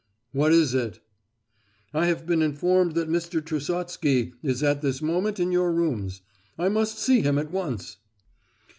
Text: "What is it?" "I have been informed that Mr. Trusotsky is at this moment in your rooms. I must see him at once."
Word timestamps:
"What 0.31 0.51
is 0.51 0.73
it?" 0.73 0.99
"I 1.93 2.07
have 2.07 2.25
been 2.25 2.41
informed 2.41 2.95
that 2.95 3.07
Mr. 3.07 3.39
Trusotsky 3.39 4.33
is 4.41 4.63
at 4.63 4.81
this 4.81 4.99
moment 4.99 5.39
in 5.39 5.51
your 5.51 5.71
rooms. 5.71 6.21
I 6.57 6.69
must 6.69 6.97
see 6.97 7.21
him 7.21 7.37
at 7.37 7.51
once." 7.51 7.97